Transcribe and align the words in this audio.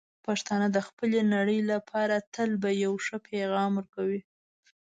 پښتانه 0.25 0.67
د 0.75 0.77
خپلې 0.87 1.19
نړۍ 1.33 1.59
لپاره 1.71 2.15
تل 2.33 2.49
به 2.61 2.69
یو 2.83 2.93
ښه 3.05 3.17
پېغام 3.27 3.71
ورکوي. 3.75 4.21